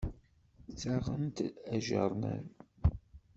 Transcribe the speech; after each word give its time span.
Ttaɣent-d 0.69 1.37
aǧernan. 1.73 2.45